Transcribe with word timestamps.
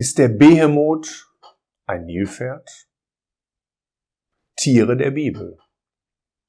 Ist 0.00 0.18
der 0.18 0.28
Behemoth 0.28 1.28
ein 1.86 2.04
Nilpferd? 2.04 2.86
Tiere 4.54 4.96
der 4.96 5.10
Bibel. 5.10 5.58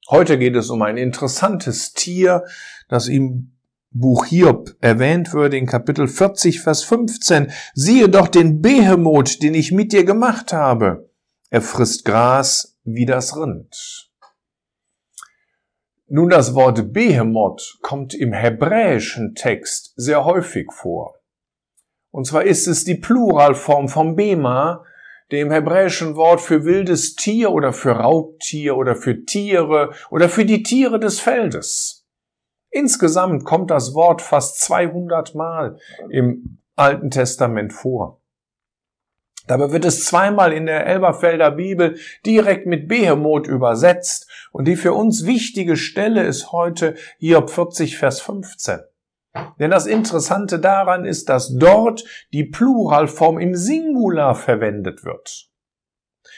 Heute 0.08 0.38
geht 0.38 0.54
es 0.54 0.70
um 0.70 0.82
ein 0.82 0.96
interessantes 0.96 1.92
Tier, 1.92 2.44
das 2.88 3.08
im 3.08 3.56
Buch 3.90 4.26
Hiob 4.26 4.76
erwähnt 4.80 5.32
wird 5.32 5.54
in 5.54 5.66
Kapitel 5.66 6.06
40, 6.06 6.60
Vers 6.60 6.84
15. 6.84 7.50
Siehe 7.74 8.08
doch 8.08 8.28
den 8.28 8.62
Behemoth, 8.62 9.42
den 9.42 9.54
ich 9.54 9.72
mit 9.72 9.92
dir 9.92 10.04
gemacht 10.04 10.52
habe. 10.52 11.10
Er 11.48 11.60
frisst 11.60 12.04
Gras 12.04 12.78
wie 12.84 13.04
das 13.04 13.36
Rind. 13.36 14.12
Nun, 16.06 16.30
das 16.30 16.54
Wort 16.54 16.92
Behemoth 16.92 17.80
kommt 17.82 18.14
im 18.14 18.32
hebräischen 18.32 19.34
Text 19.34 19.92
sehr 19.96 20.24
häufig 20.24 20.70
vor. 20.72 21.19
Und 22.10 22.26
zwar 22.26 22.44
ist 22.44 22.66
es 22.66 22.84
die 22.84 22.96
Pluralform 22.96 23.88
vom 23.88 24.16
Bema, 24.16 24.84
dem 25.30 25.50
hebräischen 25.50 26.16
Wort 26.16 26.40
für 26.40 26.64
wildes 26.64 27.14
Tier 27.14 27.52
oder 27.52 27.72
für 27.72 27.92
Raubtier 27.92 28.76
oder 28.76 28.96
für 28.96 29.24
Tiere 29.24 29.92
oder 30.10 30.28
für 30.28 30.44
die 30.44 30.62
Tiere 30.62 30.98
des 30.98 31.20
Feldes. 31.20 32.04
Insgesamt 32.70 33.44
kommt 33.44 33.70
das 33.70 33.94
Wort 33.94 34.22
fast 34.22 34.60
200 34.60 35.34
Mal 35.34 35.78
im 36.10 36.58
Alten 36.76 37.10
Testament 37.10 37.72
vor. 37.72 38.20
Dabei 39.46 39.72
wird 39.72 39.84
es 39.84 40.04
zweimal 40.04 40.52
in 40.52 40.66
der 40.66 40.86
Elberfelder 40.86 41.50
Bibel 41.50 41.98
direkt 42.24 42.66
mit 42.66 42.86
Behemoth 42.86 43.48
übersetzt 43.48 44.30
und 44.52 44.66
die 44.66 44.76
für 44.76 44.92
uns 44.92 45.26
wichtige 45.26 45.76
Stelle 45.76 46.22
ist 46.22 46.52
heute 46.52 46.94
Hiob 47.18 47.50
40, 47.50 47.98
Vers 47.98 48.20
15. 48.20 48.80
Denn 49.58 49.70
das 49.70 49.86
Interessante 49.86 50.58
daran 50.58 51.04
ist, 51.04 51.28
dass 51.28 51.56
dort 51.56 52.04
die 52.32 52.44
Pluralform 52.44 53.38
im 53.38 53.54
Singular 53.54 54.34
verwendet 54.34 55.04
wird. 55.04 55.50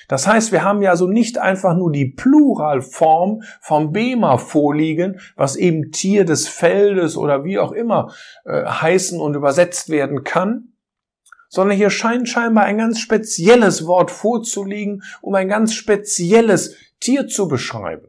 Das 0.08 0.26
heißt, 0.26 0.52
wir 0.52 0.64
haben 0.64 0.82
ja 0.82 0.96
so 0.96 1.06
nicht 1.06 1.38
einfach 1.38 1.74
nur 1.74 1.90
die 1.90 2.06
Pluralform 2.06 3.42
vom 3.60 3.92
Bema 3.92 4.36
vorliegen, 4.36 5.20
was 5.36 5.56
eben 5.56 5.90
Tier 5.90 6.24
des 6.24 6.48
Feldes 6.48 7.16
oder 7.16 7.44
wie 7.44 7.58
auch 7.58 7.72
immer 7.72 8.12
äh, 8.44 8.64
heißen 8.64 9.20
und 9.20 9.34
übersetzt 9.34 9.88
werden 9.88 10.24
kann, 10.24 10.74
sondern 11.48 11.76
hier 11.76 11.90
scheint 11.90 12.28
scheinbar 12.28 12.64
ein 12.64 12.78
ganz 12.78 12.98
spezielles 12.98 13.86
Wort 13.86 14.10
vorzuliegen, 14.10 15.02
um 15.20 15.34
ein 15.34 15.48
ganz 15.48 15.74
spezielles 15.74 16.76
Tier 17.00 17.28
zu 17.28 17.48
beschreiben. 17.48 18.08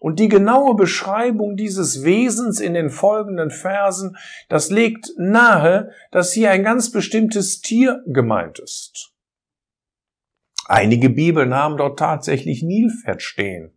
Und 0.00 0.18
die 0.18 0.28
genaue 0.28 0.74
Beschreibung 0.74 1.56
dieses 1.56 2.04
Wesens 2.04 2.60
in 2.60 2.74
den 2.74 2.90
folgenden 2.90 3.50
Versen, 3.50 4.16
das 4.48 4.70
legt 4.70 5.10
nahe, 5.16 5.90
dass 6.10 6.32
hier 6.32 6.50
ein 6.50 6.62
ganz 6.62 6.92
bestimmtes 6.92 7.60
Tier 7.60 8.02
gemeint 8.06 8.58
ist. 8.58 9.12
Einige 10.66 11.10
Bibeln 11.10 11.54
haben 11.54 11.76
dort 11.76 11.98
tatsächlich 11.98 12.62
Nilpferd 12.62 13.22
stehen. 13.22 13.72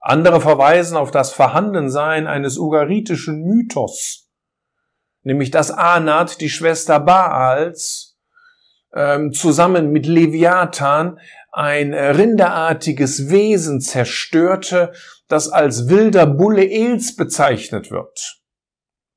Andere 0.00 0.40
verweisen 0.40 0.96
auf 0.96 1.10
das 1.10 1.30
Vorhandensein 1.32 2.26
eines 2.26 2.56
ugaritischen 2.56 3.42
Mythos, 3.44 4.30
nämlich 5.22 5.50
dass 5.50 5.70
Anat, 5.70 6.40
die 6.40 6.48
Schwester 6.48 6.98
Baals, 7.00 8.18
ähm, 8.94 9.32
zusammen 9.32 9.92
mit 9.92 10.06
Leviathan 10.06 11.20
ein 11.52 11.92
rinderartiges 11.92 13.28
Wesen 13.28 13.80
zerstörte, 13.82 14.92
das 15.30 15.48
als 15.48 15.88
wilder 15.88 16.26
Bulle 16.26 16.68
Els 16.68 17.14
bezeichnet 17.14 17.90
wird. 17.90 18.42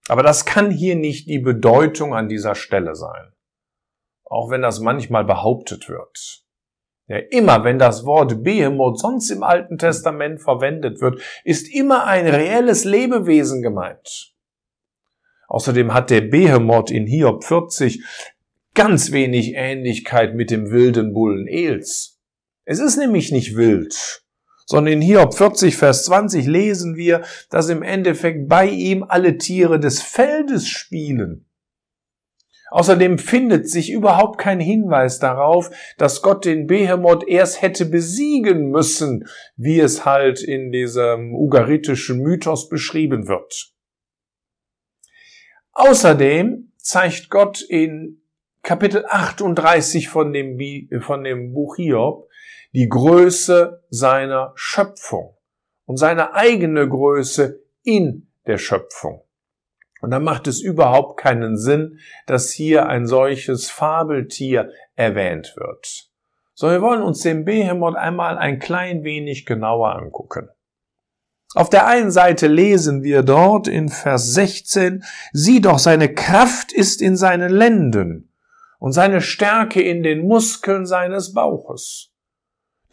Aber 0.08 0.22
das 0.22 0.46
kann 0.46 0.70
hier 0.70 0.96
nicht 0.96 1.28
die 1.28 1.40
Bedeutung 1.40 2.14
an 2.14 2.30
dieser 2.30 2.56
Stelle 2.56 2.96
sein. 2.96 3.34
Auch 4.24 4.50
wenn 4.50 4.62
das 4.62 4.80
manchmal 4.80 5.26
behauptet 5.26 5.90
wird. 5.90 6.44
Ja, 7.08 7.18
immer 7.18 7.64
wenn 7.64 7.80
das 7.80 8.06
Wort 8.06 8.44
Behemoth 8.44 9.00
sonst 9.00 9.30
im 9.32 9.44
Alten 9.44 9.78
Testament 9.78 10.42
verwendet 10.42 11.02
wird, 11.02 11.22
ist 11.44 11.74
immer 11.74 12.06
ein 12.06 12.28
reelles 12.28 12.86
Lebewesen 12.86 13.62
gemeint. 13.62 14.34
Außerdem 15.48 15.94
hat 15.94 16.10
der 16.10 16.22
Behemoth 16.22 16.92
in 16.92 17.08
Hiob 17.08 17.44
40 17.44 18.04
ganz 18.74 19.12
wenig 19.12 19.54
Ähnlichkeit 19.56 20.36
mit 20.36 20.52
dem 20.52 20.70
wilden 20.72 21.14
Bullen 21.14 21.48
Els. 21.48 22.22
Es 22.66 22.80
ist 22.80 22.98
nämlich 22.98 23.32
nicht 23.32 23.56
wild, 23.56 24.23
sondern 24.66 24.94
in 24.94 25.02
Hiob 25.02 25.34
40, 25.34 25.76
Vers 25.76 26.06
20 26.06 26.46
lesen 26.46 26.96
wir, 26.96 27.24
dass 27.50 27.70
im 27.70 27.84
Endeffekt 27.84 28.48
bei 28.48 28.68
ihm 28.68 29.04
alle 29.08 29.38
Tiere 29.38 29.80
des 29.80 30.02
Feldes 30.02 30.68
spielen. 30.68 31.46
Außerdem 32.74 33.20
findet 33.20 33.70
sich 33.70 33.92
überhaupt 33.92 34.40
kein 34.40 34.60
Hinweis 34.60 35.20
darauf, 35.20 35.70
dass 36.00 36.24
Gott 36.24 36.44
den 36.44 36.66
Behemoth 36.66 37.28
erst 37.28 37.62
hätte 37.62 37.86
besiegen 37.86 38.72
müssen, 38.72 39.28
wie 39.56 39.80
es 39.80 40.06
halt 40.06 40.42
in 40.42 40.72
diesem 40.72 41.36
ugaritischen 41.36 42.20
Mythos 42.20 42.70
beschrieben 42.70 43.28
wird. 43.28 43.74
Außerdem 45.74 46.72
zeigt 46.78 47.30
Gott 47.30 47.62
in 47.62 48.24
Kapitel 48.64 49.06
38 49.08 50.10
von 50.10 50.34
dem, 50.34 50.58
von 51.02 51.24
dem 51.24 51.54
Buch 51.54 51.76
Hiob, 51.76 52.28
die 52.74 52.90
Größe 52.90 53.84
seiner 53.90 54.52
Schöpfung 54.56 55.38
und 55.86 55.98
seine 55.98 56.34
eigene 56.34 56.88
Größe 56.88 57.62
in 57.84 58.28
der 58.48 58.58
Schöpfung. 58.58 59.24
Und 60.02 60.12
dann 60.12 60.24
macht 60.24 60.48
es 60.48 60.60
überhaupt 60.60 61.20
keinen 61.20 61.56
Sinn, 61.56 62.00
dass 62.26 62.52
hier 62.52 62.88
ein 62.88 63.06
solches 63.08 63.70
Fabeltier 63.70 64.72
erwähnt 64.96 65.54
wird. 65.56 66.10
So, 66.56 66.70
wir 66.70 66.82
wollen 66.82 67.02
uns 67.02 67.22
den 67.22 67.46
Behemoth 67.46 67.96
einmal 67.96 68.38
ein 68.38 68.60
klein 68.60 69.04
wenig 69.04 69.46
genauer 69.46 69.96
angucken. 69.96 70.50
Auf 71.56 71.70
der 71.70 71.88
einen 71.88 72.12
Seite 72.12 72.48
lesen 72.48 73.04
wir 73.04 73.22
dort 73.22 73.68
in 73.68 73.90
Vers 73.90 74.34
16, 74.34 75.04
sieh 75.32 75.62
doch, 75.62 75.78
seine 75.78 76.14
Kraft 76.14 76.74
ist 76.74 77.02
in 77.02 77.16
seinen 77.16 77.52
Lenden 77.52 78.32
und 78.80 78.92
seine 78.92 79.22
Stärke 79.22 79.82
in 79.82 80.02
den 80.02 80.28
Muskeln 80.28 80.88
seines 80.88 81.34
Bauches. 81.34 82.13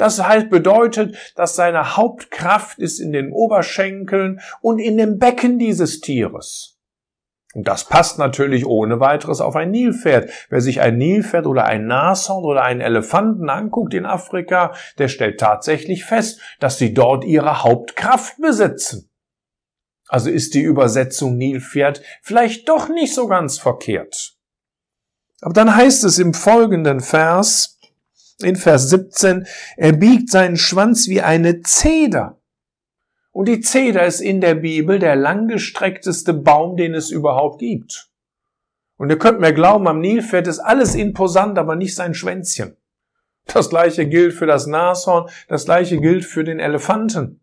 Das 0.01 0.27
halt 0.27 0.49
bedeutet, 0.49 1.15
dass 1.37 1.57
seine 1.57 1.99
Hauptkraft 1.99 2.79
ist 2.79 3.01
in 3.01 3.13
den 3.13 3.33
Oberschenkeln 3.33 4.41
und 4.63 4.79
in 4.79 4.97
dem 4.97 5.19
Becken 5.19 5.59
dieses 5.59 6.01
Tieres. 6.01 6.79
Und 7.53 7.69
das 7.69 7.85
passt 7.85 8.19
natürlich 8.19 8.65
ohne 8.65 8.99
weiteres 8.99 9.43
auf 9.43 9.57
ein 9.57 9.71
Nilpferd. 9.71 10.31
Wer 10.49 10.63
sich 10.63 10.81
ein 10.81 10.97
Nilpferd 10.97 11.47
oder 11.47 11.67
ein 11.67 11.87
Nashorn 11.87 12.45
oder 12.45 12.63
einen 12.63 12.81
Elefanten 12.81 13.51
anguckt 13.51 13.93
in 13.93 14.07
Afrika, 14.07 14.73
der 14.97 15.09
stellt 15.09 15.39
tatsächlich 15.39 16.07
fest, 16.07 16.41
dass 16.61 16.79
sie 16.79 16.95
dort 16.95 17.25
ihre 17.25 17.63
Hauptkraft 17.63 18.41
besitzen. 18.41 19.11
Also 20.09 20.31
ist 20.31 20.55
die 20.55 20.63
Übersetzung 20.63 21.37
Nilpferd 21.37 22.01
vielleicht 22.23 22.71
doch 22.71 22.89
nicht 22.89 23.15
so 23.15 23.27
ganz 23.27 23.59
verkehrt. 23.59 24.33
Aber 25.43 25.53
dann 25.53 25.77
heißt 25.77 26.05
es 26.05 26.19
im 26.19 26.33
folgenden 26.33 27.01
Vers, 27.01 27.80
in 28.43 28.57
Vers 28.57 28.91
17, 28.91 29.47
er 29.77 29.93
biegt 29.93 30.31
seinen 30.31 30.57
Schwanz 30.57 31.09
wie 31.09 31.21
eine 31.21 31.63
Zeder. 31.63 32.39
Und 33.33 33.47
die 33.47 33.61
Zeder 33.61 34.07
ist 34.07 34.21
in 34.21 34.41
der 34.41 34.55
Bibel 34.55 34.99
der 34.99 35.17
langgestreckteste 35.17 36.35
Baum, 36.35 36.77
den 36.77 36.95
es 36.95 37.11
überhaupt 37.11 37.61
gibt. 37.61 38.09
Und 38.97 39.09
ihr 39.09 39.19
könnt 39.19 39.41
mir 39.41 39.53
glauben, 39.53 39.89
am 39.89 40.01
Nilpferd 40.01 40.47
ist 40.47 40.59
alles 40.59 40.95
imposant, 40.95 41.59
aber 41.59 41.77
nicht 41.77 41.95
sein 41.95 42.13
Schwänzchen. 42.13 42.77
Das 43.47 43.71
gleiche 43.71 44.07
gilt 44.07 44.35
für 44.35 44.47
das 44.47 44.67
Nashorn, 44.67 45.31
das 45.49 45.65
gleiche 45.65 45.99
gilt 45.99 46.25
für 46.25 46.45
den 46.45 46.61
Elefanten. 46.61 47.41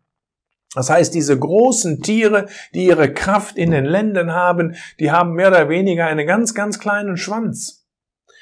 Das 0.74 0.90
heißt, 0.90 1.14
diese 1.14 1.38
großen 1.38 2.02
Tiere, 2.02 2.46
die 2.74 2.86
ihre 2.86 3.12
Kraft 3.12 3.56
in 3.56 3.70
den 3.70 3.86
Lenden 3.86 4.32
haben, 4.32 4.76
die 5.00 5.10
haben 5.10 5.32
mehr 5.32 5.48
oder 5.48 5.68
weniger 5.68 6.06
einen 6.06 6.26
ganz, 6.26 6.54
ganz 6.54 6.78
kleinen 6.78 7.16
Schwanz. 7.16 7.87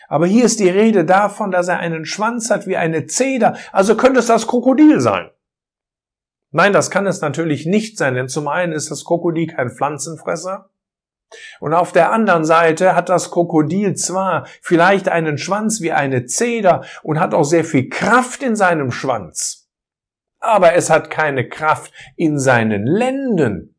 Aber 0.09 0.27
hier 0.27 0.45
ist 0.45 0.61
die 0.61 0.69
Rede 0.69 1.05
davon, 1.05 1.51
dass 1.51 1.69
er 1.69 1.79
einen 1.79 2.05
Schwanz 2.05 2.51
hat 2.51 2.67
wie 2.67 2.77
eine 2.77 3.07
Zeder. 3.07 3.57
Also 3.73 3.97
könnte 3.97 4.21
es 4.21 4.27
das 4.27 4.47
Krokodil 4.47 5.01
sein. 5.01 5.31
Nein, 6.51 6.73
das 6.73 6.91
kann 6.91 7.07
es 7.07 7.21
natürlich 7.21 7.67
nicht 7.67 7.99
sein, 7.99 8.15
denn 8.15 8.29
zum 8.29 8.49
einen 8.49 8.73
ist 8.73 8.91
das 8.91 9.05
Krokodil 9.05 9.49
kein 9.49 9.71
Pflanzenfresser. 9.71 10.71
Und 11.61 11.75
auf 11.75 11.93
der 11.93 12.13
anderen 12.13 12.45
Seite 12.45 12.95
hat 12.95 13.09
das 13.09 13.31
Krokodil 13.31 13.95
zwar 13.95 14.47
vielleicht 14.63 15.09
einen 15.09 15.39
Schwanz 15.39 15.81
wie 15.81 15.93
eine 15.93 16.27
Zeder 16.27 16.85
und 17.03 17.21
hat 17.21 17.35
auch 17.35 17.45
sehr 17.45 17.65
viel 17.65 17.89
Kraft 17.89 18.43
in 18.43 18.57
seinem 18.57 18.91
Schwanz, 18.91 19.69
aber 20.39 20.75
es 20.75 20.89
hat 20.89 21.11
keine 21.11 21.49
Kraft 21.49 21.93
in 22.17 22.39
seinen 22.39 22.87
Lenden. 22.87 23.76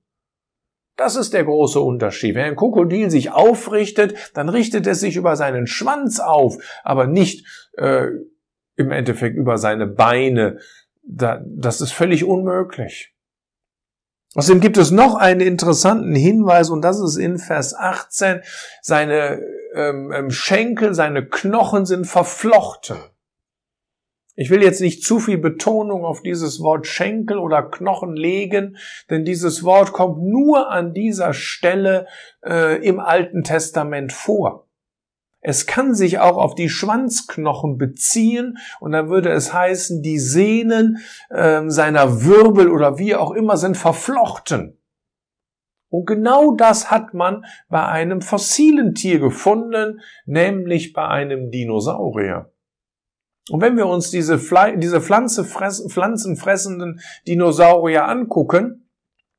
Das 0.97 1.15
ist 1.15 1.33
der 1.33 1.45
große 1.45 1.79
Unterschied. 1.79 2.35
Wenn 2.35 2.45
ein 2.45 2.55
Krokodil 2.55 3.11
sich 3.11 3.31
aufrichtet, 3.31 4.15
dann 4.33 4.49
richtet 4.49 4.87
es 4.87 4.99
sich 4.99 5.15
über 5.15 5.35
seinen 5.35 5.67
Schwanz 5.67 6.19
auf, 6.19 6.57
aber 6.83 7.05
nicht 7.05 7.45
äh, 7.77 8.07
im 8.75 8.91
Endeffekt 8.91 9.37
über 9.37 9.59
seine 9.59 9.85
Beine. 9.85 10.57
Da, 11.03 11.41
das 11.45 11.81
ist 11.81 11.93
völlig 11.93 12.25
unmöglich. 12.25 13.13
Außerdem 14.35 14.59
gibt 14.59 14.77
es 14.77 14.91
noch 14.91 15.15
einen 15.15 15.41
interessanten 15.41 16.15
Hinweis 16.15 16.69
und 16.69 16.81
das 16.81 16.99
ist 16.99 17.15
in 17.15 17.37
Vers 17.37 17.75
18. 17.75 18.41
Seine 18.81 19.41
ähm, 19.73 20.11
ähm, 20.11 20.31
Schenkel, 20.31 20.93
seine 20.93 21.25
Knochen 21.25 21.85
sind 21.85 22.05
verflochten. 22.05 22.97
Ich 24.39 24.51
will 24.51 24.61
jetzt 24.61 24.81
nicht 24.81 25.03
zu 25.03 25.19
viel 25.19 25.39
Betonung 25.39 26.05
auf 26.05 26.21
dieses 26.21 26.61
Wort 26.61 26.85
Schenkel 26.85 27.39
oder 27.39 27.63
Knochen 27.63 28.15
legen, 28.15 28.77
denn 29.09 29.25
dieses 29.25 29.63
Wort 29.63 29.93
kommt 29.93 30.21
nur 30.21 30.69
an 30.69 30.93
dieser 30.93 31.33
Stelle 31.33 32.05
äh, 32.45 32.77
im 32.85 32.99
Alten 32.99 33.43
Testament 33.43 34.13
vor. 34.13 34.67
Es 35.41 35.65
kann 35.65 35.95
sich 35.95 36.19
auch 36.19 36.37
auf 36.37 36.53
die 36.53 36.69
Schwanzknochen 36.69 37.79
beziehen 37.79 38.59
und 38.79 38.91
dann 38.91 39.09
würde 39.09 39.31
es 39.31 39.53
heißen, 39.53 40.03
die 40.03 40.19
Sehnen 40.19 40.99
äh, 41.31 41.63
seiner 41.65 42.23
Wirbel 42.23 42.69
oder 42.69 42.99
wie 42.99 43.15
auch 43.15 43.31
immer 43.31 43.57
sind 43.57 43.75
verflochten. 43.75 44.77
Und 45.89 46.05
genau 46.05 46.53
das 46.55 46.91
hat 46.91 47.15
man 47.15 47.43
bei 47.69 47.83
einem 47.87 48.21
fossilen 48.21 48.93
Tier 48.93 49.17
gefunden, 49.17 50.01
nämlich 50.27 50.93
bei 50.93 51.07
einem 51.07 51.49
Dinosaurier. 51.49 52.51
Und 53.49 53.61
wenn 53.61 53.77
wir 53.77 53.87
uns 53.87 54.11
diese, 54.11 54.39
diese 54.77 55.01
Pflanze 55.01 55.45
fress 55.45 55.85
pflanzenfressenden 55.89 56.99
Dinosaurier 57.27 58.07
angucken, 58.07 58.89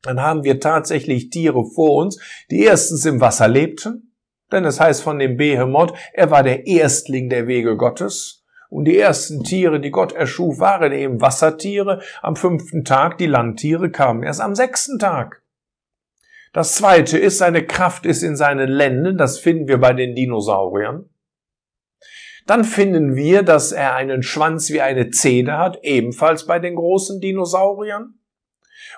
dann 0.02 0.20
haben 0.20 0.44
wir 0.44 0.60
tatsächlich 0.60 1.30
Tiere 1.30 1.64
vor 1.64 1.96
uns, 1.96 2.20
die 2.50 2.62
erstens 2.62 3.04
im 3.04 3.20
Wasser 3.20 3.48
lebten, 3.48 4.14
denn 4.50 4.64
es 4.64 4.80
heißt 4.80 5.02
von 5.02 5.18
dem 5.18 5.36
Behemoth, 5.36 5.92
er 6.12 6.30
war 6.30 6.42
der 6.42 6.66
Erstling 6.66 7.28
der 7.28 7.46
Wege 7.46 7.76
Gottes. 7.76 8.44
Und 8.70 8.84
die 8.84 8.98
ersten 8.98 9.44
Tiere, 9.44 9.80
die 9.80 9.90
Gott 9.90 10.12
erschuf, 10.12 10.58
waren 10.58 10.92
eben 10.92 11.20
Wassertiere. 11.20 12.02
Am 12.20 12.36
fünften 12.36 12.84
Tag, 12.84 13.16
die 13.16 13.26
Landtiere 13.26 13.90
kamen 13.90 14.22
erst 14.22 14.40
am 14.40 14.54
sechsten 14.54 14.98
Tag. 14.98 15.42
Das 16.52 16.74
zweite 16.74 17.18
ist, 17.18 17.38
seine 17.38 17.64
Kraft 17.64 18.04
ist 18.04 18.22
in 18.22 18.36
seinen 18.36 18.68
Lenden. 18.68 19.16
Das 19.16 19.38
finden 19.38 19.68
wir 19.68 19.78
bei 19.78 19.94
den 19.94 20.14
Dinosauriern. 20.14 21.08
Dann 22.48 22.64
finden 22.64 23.14
wir, 23.14 23.42
dass 23.42 23.72
er 23.72 23.94
einen 23.94 24.22
Schwanz 24.22 24.70
wie 24.70 24.80
eine 24.80 25.10
Zede 25.10 25.58
hat, 25.58 25.80
ebenfalls 25.82 26.46
bei 26.46 26.58
den 26.58 26.76
großen 26.76 27.20
Dinosauriern 27.20 28.14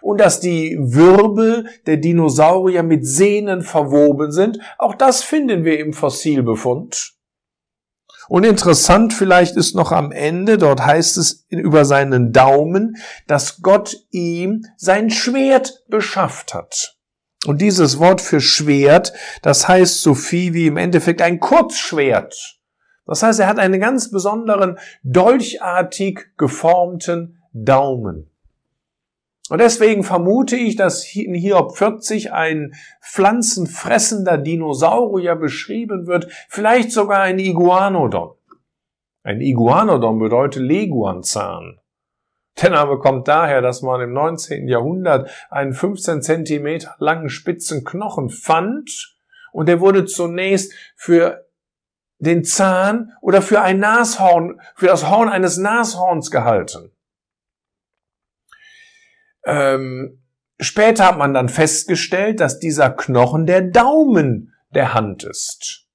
und 0.00 0.20
dass 0.20 0.38
die 0.38 0.76
Wirbel 0.78 1.66
der 1.84 1.96
Dinosaurier 1.96 2.84
mit 2.84 3.04
Sehnen 3.04 3.62
verwoben 3.62 4.30
sind. 4.30 4.60
Auch 4.78 4.94
das 4.94 5.24
finden 5.24 5.64
wir 5.64 5.80
im 5.80 5.92
Fossilbefund. 5.92 7.14
Und 8.28 8.44
interessant 8.44 9.12
vielleicht 9.12 9.56
ist 9.56 9.74
noch 9.74 9.90
am 9.90 10.12
Ende, 10.12 10.56
dort 10.56 10.86
heißt 10.86 11.18
es 11.18 11.44
über 11.48 11.84
seinen 11.84 12.32
Daumen, 12.32 12.98
dass 13.26 13.62
Gott 13.62 13.96
ihm 14.12 14.64
sein 14.76 15.10
Schwert 15.10 15.82
beschafft 15.88 16.54
hat. 16.54 16.96
Und 17.46 17.60
dieses 17.60 17.98
Wort 17.98 18.20
für 18.20 18.40
Schwert, 18.40 19.12
das 19.42 19.66
heißt 19.66 20.02
so 20.02 20.14
viel 20.14 20.54
wie 20.54 20.68
im 20.68 20.76
Endeffekt 20.76 21.20
ein 21.20 21.40
Kurzschwert. 21.40 22.59
Das 23.10 23.24
heißt, 23.24 23.40
er 23.40 23.48
hat 23.48 23.58
einen 23.58 23.80
ganz 23.80 24.12
besonderen, 24.12 24.78
dolchartig 25.02 26.30
geformten 26.38 27.42
Daumen. 27.52 28.30
Und 29.48 29.58
deswegen 29.58 30.04
vermute 30.04 30.54
ich, 30.54 30.76
dass 30.76 31.12
in 31.16 31.34
Hiob 31.34 31.76
40 31.76 32.32
ein 32.32 32.72
pflanzenfressender 33.02 34.38
Dinosaurier 34.38 35.34
beschrieben 35.34 36.06
wird, 36.06 36.28
vielleicht 36.48 36.92
sogar 36.92 37.22
ein 37.22 37.40
Iguanodon. 37.40 38.36
Ein 39.24 39.40
Iguanodon 39.40 40.20
bedeutet 40.20 40.62
Leguanzahn. 40.62 41.80
Der 42.62 42.70
Name 42.70 43.00
kommt 43.00 43.26
daher, 43.26 43.60
dass 43.60 43.82
man 43.82 44.00
im 44.02 44.12
19. 44.12 44.68
Jahrhundert 44.68 45.28
einen 45.50 45.72
15 45.72 46.22
Zentimeter 46.22 46.94
langen 47.00 47.28
spitzen 47.28 47.82
Knochen 47.82 48.30
fand 48.30 49.16
und 49.52 49.68
der 49.68 49.80
wurde 49.80 50.04
zunächst 50.04 50.72
für 50.94 51.49
den 52.20 52.44
Zahn 52.44 53.12
oder 53.20 53.42
für 53.42 53.60
ein 53.60 53.80
Nashorn, 53.80 54.60
für 54.76 54.86
das 54.86 55.08
Horn 55.08 55.28
eines 55.28 55.56
Nashorns 55.56 56.30
gehalten. 56.30 56.92
Ähm, 59.44 60.22
später 60.60 61.06
hat 61.06 61.18
man 61.18 61.34
dann 61.34 61.48
festgestellt, 61.48 62.40
dass 62.40 62.58
dieser 62.58 62.90
Knochen 62.90 63.46
der 63.46 63.62
Daumen 63.62 64.54
der 64.74 64.94
Hand 64.94 65.24
ist. 65.24 65.86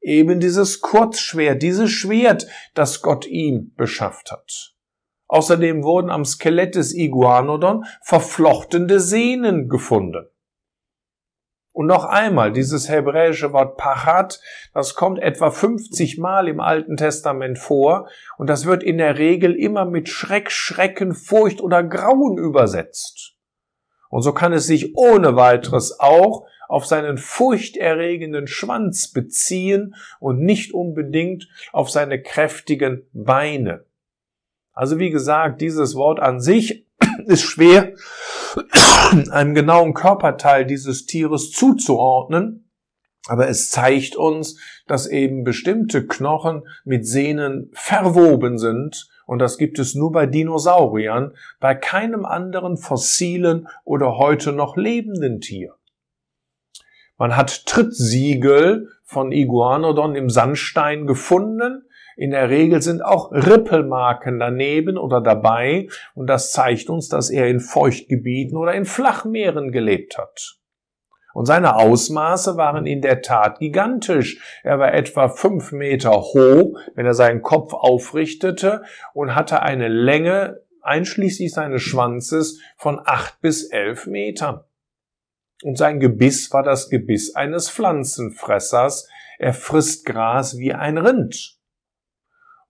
Eben 0.00 0.40
dieses 0.40 0.80
Kurzschwert, 0.80 1.62
dieses 1.62 1.90
Schwert, 1.90 2.46
das 2.74 3.00
Gott 3.02 3.26
ihm 3.26 3.72
beschafft 3.76 4.30
hat. 4.30 4.74
Außerdem 5.28 5.82
wurden 5.84 6.10
am 6.10 6.24
Skelett 6.24 6.74
des 6.74 6.94
Iguanodon 6.94 7.84
verflochtene 8.02 8.98
Sehnen 8.98 9.68
gefunden. 9.68 10.26
Und 11.78 11.86
noch 11.86 12.06
einmal, 12.06 12.50
dieses 12.50 12.88
hebräische 12.88 13.52
Wort 13.52 13.76
Pachat, 13.76 14.40
das 14.74 14.96
kommt 14.96 15.20
etwa 15.20 15.52
50 15.52 16.18
Mal 16.18 16.48
im 16.48 16.58
Alten 16.58 16.96
Testament 16.96 17.56
vor 17.56 18.08
und 18.36 18.50
das 18.50 18.66
wird 18.66 18.82
in 18.82 18.98
der 18.98 19.16
Regel 19.16 19.54
immer 19.54 19.84
mit 19.84 20.08
Schreck, 20.08 20.50
Schrecken, 20.50 21.14
Furcht 21.14 21.60
oder 21.60 21.84
Grauen 21.84 22.36
übersetzt. 22.36 23.36
Und 24.08 24.22
so 24.22 24.32
kann 24.32 24.52
es 24.52 24.66
sich 24.66 24.96
ohne 24.96 25.36
weiteres 25.36 26.00
auch 26.00 26.48
auf 26.66 26.84
seinen 26.84 27.16
furchterregenden 27.16 28.48
Schwanz 28.48 29.12
beziehen 29.12 29.94
und 30.18 30.40
nicht 30.40 30.74
unbedingt 30.74 31.48
auf 31.70 31.90
seine 31.90 32.20
kräftigen 32.20 33.06
Beine. 33.12 33.84
Also 34.72 34.98
wie 34.98 35.10
gesagt, 35.10 35.60
dieses 35.60 35.94
Wort 35.94 36.18
an 36.18 36.40
sich 36.40 36.86
ist 37.26 37.42
schwer 37.42 37.92
einem 39.30 39.54
genauen 39.54 39.94
Körperteil 39.94 40.66
dieses 40.66 41.06
Tieres 41.06 41.50
zuzuordnen, 41.50 42.70
aber 43.26 43.48
es 43.48 43.70
zeigt 43.70 44.16
uns, 44.16 44.58
dass 44.86 45.06
eben 45.06 45.44
bestimmte 45.44 46.06
Knochen 46.06 46.62
mit 46.84 47.06
Sehnen 47.06 47.70
verwoben 47.74 48.58
sind. 48.58 49.08
Und 49.26 49.40
das 49.40 49.58
gibt 49.58 49.78
es 49.78 49.94
nur 49.94 50.12
bei 50.12 50.26
Dinosauriern, 50.26 51.34
bei 51.60 51.74
keinem 51.74 52.24
anderen 52.24 52.78
fossilen 52.78 53.68
oder 53.84 54.16
heute 54.16 54.52
noch 54.52 54.76
lebenden 54.76 55.40
Tier. 55.40 55.74
Man 57.18 57.36
hat 57.36 57.66
Trittsiegel 57.66 58.88
von 59.04 59.32
Iguanodon 59.32 60.14
im 60.14 60.30
Sandstein 60.30 61.06
gefunden, 61.06 61.82
in 62.18 62.32
der 62.32 62.50
Regel 62.50 62.82
sind 62.82 63.00
auch 63.00 63.30
Rippelmarken 63.30 64.40
daneben 64.40 64.98
oder 64.98 65.20
dabei 65.20 65.86
und 66.16 66.26
das 66.26 66.50
zeigt 66.50 66.90
uns, 66.90 67.08
dass 67.08 67.30
er 67.30 67.46
in 67.46 67.60
Feuchtgebieten 67.60 68.58
oder 68.58 68.74
in 68.74 68.86
Flachmeeren 68.86 69.70
gelebt 69.70 70.18
hat. 70.18 70.56
Und 71.32 71.46
seine 71.46 71.76
Ausmaße 71.76 72.56
waren 72.56 72.86
in 72.86 73.02
der 73.02 73.22
Tat 73.22 73.60
gigantisch. 73.60 74.42
Er 74.64 74.80
war 74.80 74.92
etwa 74.94 75.28
fünf 75.28 75.70
Meter 75.70 76.10
hoch, 76.10 76.76
wenn 76.96 77.06
er 77.06 77.14
seinen 77.14 77.40
Kopf 77.40 77.72
aufrichtete 77.72 78.82
und 79.14 79.36
hatte 79.36 79.62
eine 79.62 79.86
Länge 79.86 80.62
einschließlich 80.82 81.52
seines 81.52 81.82
Schwanzes 81.82 82.60
von 82.76 83.00
acht 83.04 83.40
bis 83.42 83.70
elf 83.70 84.08
Metern. 84.08 84.64
Und 85.62 85.78
sein 85.78 86.00
Gebiss 86.00 86.52
war 86.52 86.64
das 86.64 86.90
Gebiss 86.90 87.36
eines 87.36 87.70
Pflanzenfressers. 87.70 89.08
Er 89.38 89.52
frisst 89.52 90.04
Gras 90.04 90.58
wie 90.58 90.74
ein 90.74 90.98
Rind 90.98 91.57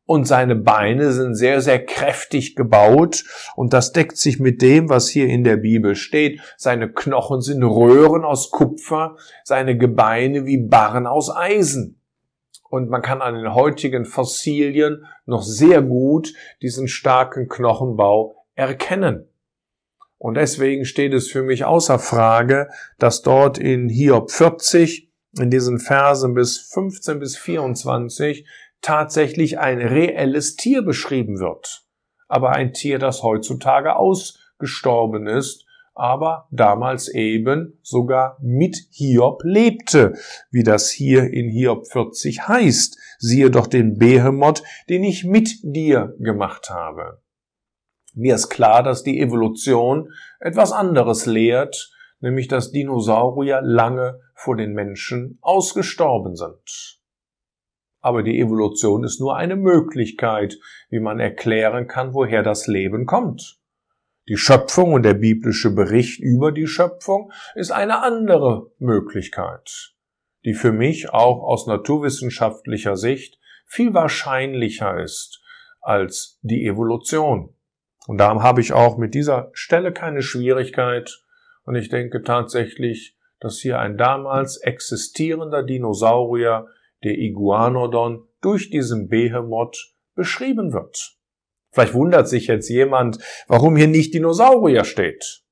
und 0.09 0.25
seine 0.25 0.57
Beine 0.57 1.13
sind 1.13 1.35
sehr, 1.35 1.61
sehr 1.61 1.85
kräftig 1.85 2.57
gebaut 2.57 3.25
und 3.57 3.75
das 3.75 3.93
deckt 3.93 4.17
sich 4.17 4.41
mit 4.41 4.63
dem, 4.63 4.89
was 4.89 5.11
hier 5.11 5.27
in 5.27 5.45
der 5.45 5.59
Bibel 5.59 5.95
steht. 5.95 6.41
Seine 6.57 6.91
Knochen 6.91 7.43
sind 7.43 7.63
Röhren 7.63 8.25
aus 8.25 8.51
Kupfer, 8.51 9.17
seine 9.45 9.77
Gebeine 9.77 10.47
wie 10.47 10.57
Barren 10.57 11.07
aus 11.07 11.31
Eisen. 11.31 12.01
Und 12.71 12.89
man 12.89 13.03
kann 13.03 13.21
an 13.21 13.35
den 13.35 13.53
heutigen 13.53 14.07
Fossilien 14.07 15.05
noch 15.27 15.43
sehr 15.43 15.83
gut 15.83 16.33
diesen 16.63 16.89
starken 16.89 17.47
Knochenbau 17.47 18.47
erkennen. 18.55 19.29
Und 20.17 20.39
deswegen 20.39 20.87
steht 20.87 21.13
es 21.13 21.31
für 21.31 21.43
mich 21.43 21.67
außer 21.67 21.99
Frage, 21.99 22.71
dass 22.99 23.21
dort 23.21 23.59
in 23.59 23.91
Hiob 23.91 24.31
40, 24.31 25.11
in 25.39 25.51
diesen 25.51 25.79
Versen 25.79 26.33
bis 26.33 26.57
15 26.73 27.19
bis 27.19 27.37
24, 27.37 28.47
tatsächlich 28.81 29.59
ein 29.59 29.79
reelles 29.81 30.57
Tier 30.57 30.83
beschrieben 30.83 31.39
wird. 31.39 31.85
Aber 32.29 32.51
ein 32.51 32.73
Tier, 32.73 32.99
das 32.99 33.23
heutzutage 33.23 33.97
ausgestorben 33.97 35.27
ist, 35.27 35.65
aber 35.99 36.47
damals 36.53 37.09
eben 37.09 37.77
sogar 37.83 38.39
mit 38.41 38.77
Hiob 38.91 39.43
lebte, 39.43 40.15
wie 40.51 40.63
das 40.63 40.91
hier 40.91 41.25
in 41.25 41.49
Hiob 41.49 41.89
40 41.89 42.47
heißt. 42.47 42.97
Siehe 43.19 43.51
doch 43.51 43.67
den 43.67 43.99
Behemoth, 43.99 44.63
den 44.89 45.03
ich 45.03 45.25
mit 45.25 45.59
dir 45.63 46.15
gemacht 46.21 46.71
habe. 46.71 47.21
Mir 48.15 48.37
ist 48.37 48.49
klar, 48.49 48.85
dass 48.85 49.03
die 49.03 49.21
Evolution 49.21 50.13
etwas 50.39 50.71
anderes 50.71 51.27
lehrt, 51.27 51.91
nämlich 52.21 52.47
dass 52.47 52.71
Dinosaurier 52.71 53.61
lange 53.63 54.21
vor 54.35 54.57
den 54.57 54.75
Menschen 54.75 55.39
ausgestorben 55.41 56.37
sind. 56.37 56.98
Aber 58.09 58.23
die 58.23 58.41
Evolution 58.41 59.05
ist 59.05 59.21
nur 59.21 59.37
eine 59.37 59.55
Möglichkeit, 59.55 60.59
wie 60.89 60.99
man 60.99 61.21
erklären 61.21 61.89
kann, 61.89 62.15
woher 62.15 62.43
das 62.43 62.67
Leben 62.67 63.05
kommt. 63.05 63.61
Die 64.29 64.39
Schöpfung 64.39 64.95
und 64.95 65.03
der 65.03 65.13
biblische 65.13 65.75
Bericht 65.75 66.19
über 66.19 66.51
die 66.51 66.67
Schöpfung 66.67 67.31
ist 67.55 67.71
eine 67.71 68.03
andere 68.03 68.71
Möglichkeit, 68.79 69.93
die 70.47 70.55
für 70.55 70.73
mich 70.73 71.11
auch 71.11 71.43
aus 71.43 71.67
naturwissenschaftlicher 71.67 72.97
Sicht 72.97 73.39
viel 73.67 73.93
wahrscheinlicher 73.93 74.99
ist 75.03 75.43
als 75.83 76.39
die 76.41 76.65
Evolution. 76.65 77.53
Und 78.07 78.17
darum 78.17 78.43
habe 78.43 78.63
ich 78.63 78.73
auch 78.73 78.97
mit 78.97 79.13
dieser 79.13 79.51
Stelle 79.53 79.93
keine 79.93 80.23
Schwierigkeit. 80.23 81.23
Und 81.65 81.75
ich 81.75 81.91
denke 81.91 82.23
tatsächlich, 82.23 83.19
dass 83.39 83.59
hier 83.59 83.79
ein 83.79 83.99
damals 83.99 84.57
existierender 84.57 85.63
Dinosaurier, 85.63 86.69
der 87.05 87.19
Iguanodon, 87.19 88.25
durch 88.41 88.71
diesen 88.71 89.09
Behemoth 89.09 89.95
beschrieben 90.15 90.73
wird. 90.73 91.17
Vielleicht 91.71 91.95
wundert 91.95 92.29
sich 92.29 92.47
jetzt 92.47 92.69
jemand, 92.69 93.19
warum 93.47 93.77
hier 93.77 93.89
nicht 93.89 94.15
Dinosaurier 94.15 94.85
steht. 94.85 95.43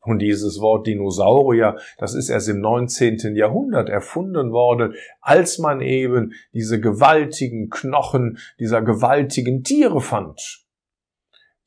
Und 0.00 0.20
dieses 0.20 0.60
Wort 0.60 0.86
Dinosaurier, 0.86 1.78
das 1.98 2.14
ist 2.14 2.28
erst 2.28 2.48
im 2.48 2.60
19. 2.60 3.34
Jahrhundert 3.34 3.88
erfunden 3.88 4.52
worden, 4.52 4.94
als 5.20 5.58
man 5.58 5.80
eben 5.80 6.32
diese 6.52 6.80
gewaltigen 6.80 7.70
Knochen 7.70 8.38
dieser 8.60 8.82
gewaltigen 8.82 9.64
Tiere 9.64 10.00
fand. 10.00 10.66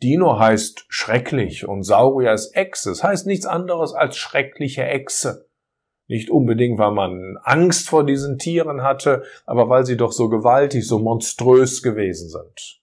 Dino 0.02 0.40
heißt 0.40 0.86
schrecklich 0.88 1.68
und 1.68 1.84
Saurier 1.84 2.32
ist 2.32 2.56
Echse. 2.56 2.92
Es 2.92 3.04
heißt 3.04 3.28
nichts 3.28 3.46
anderes 3.46 3.94
als 3.94 4.16
schreckliche 4.16 4.86
Echse. 4.86 5.49
Nicht 6.10 6.32
unbedingt, 6.32 6.80
weil 6.80 6.92
man 6.92 7.38
Angst 7.44 7.88
vor 7.88 8.04
diesen 8.04 8.40
Tieren 8.40 8.82
hatte, 8.82 9.22
aber 9.46 9.70
weil 9.70 9.86
sie 9.86 9.96
doch 9.96 10.12
so 10.12 10.28
gewaltig, 10.28 10.88
so 10.88 10.98
monströs 10.98 11.84
gewesen 11.84 12.30
sind. 12.30 12.82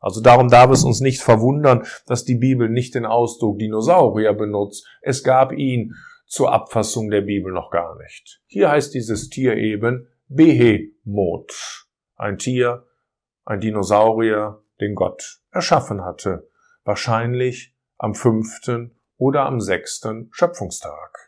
Also 0.00 0.20
darum 0.20 0.48
darf 0.48 0.72
es 0.72 0.82
uns 0.82 1.00
nicht 1.00 1.22
verwundern, 1.22 1.86
dass 2.06 2.24
die 2.24 2.34
Bibel 2.34 2.68
nicht 2.68 2.96
den 2.96 3.06
Ausdruck 3.06 3.60
Dinosaurier 3.60 4.34
benutzt. 4.34 4.86
Es 5.02 5.22
gab 5.22 5.52
ihn 5.52 5.94
zur 6.26 6.52
Abfassung 6.52 7.10
der 7.10 7.20
Bibel 7.20 7.52
noch 7.52 7.70
gar 7.70 7.96
nicht. 8.02 8.42
Hier 8.46 8.72
heißt 8.72 8.92
dieses 8.92 9.30
Tier 9.30 9.56
eben 9.56 10.08
Behemoth. 10.26 11.86
Ein 12.16 12.38
Tier, 12.38 12.84
ein 13.44 13.60
Dinosaurier, 13.60 14.60
den 14.80 14.96
Gott 14.96 15.38
erschaffen 15.52 16.04
hatte. 16.04 16.50
Wahrscheinlich 16.82 17.72
am 17.98 18.16
fünften 18.16 18.98
oder 19.16 19.46
am 19.46 19.60
sechsten 19.60 20.28
Schöpfungstag. 20.32 21.23